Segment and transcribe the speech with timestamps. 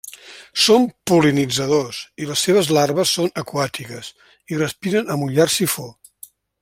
[0.67, 4.11] Són pol·linitzadors, i les seves larves són aquàtiques,
[4.55, 5.87] i respiren amb un llarg sifó.